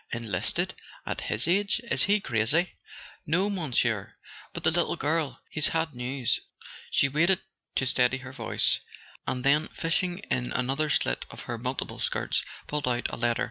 Enlisted? 0.11 0.73
At 1.05 1.21
his 1.21 1.47
age—is 1.47 2.05
he 2.05 2.19
crazy?" 2.19 2.73
"No, 3.27 3.51
Monsieur. 3.51 4.15
But 4.51 4.63
the 4.63 4.71
little 4.71 4.95
girl 4.95 5.39
—he's 5.51 5.67
had 5.67 5.93
news" 5.93 6.39
She 6.89 7.07
waited 7.07 7.41
to 7.75 7.85
steady 7.85 8.17
her 8.17 8.33
voice, 8.33 8.79
and 9.27 9.43
then 9.43 9.67
fishing 9.67 10.17
in 10.31 10.53
another 10.53 10.89
slit 10.89 11.27
of 11.29 11.41
her 11.41 11.59
multiple 11.59 11.99
skirts, 11.99 12.43
pulled 12.65 12.87
out 12.87 13.11
a 13.11 13.15
letter. 13.15 13.39